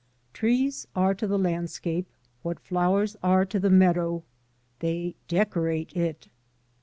TREES 0.33 0.87
are 0.95 1.13
to 1.13 1.27
the 1.27 1.37
landscape 1.37 2.07
what 2.41 2.59
flowers 2.59 3.15
are 3.21 3.45
to 3.45 3.59
the 3.59 3.69
meadow, 3.69 4.23
they 4.79 5.13
decorate 5.27 5.95
it. 5.95 6.27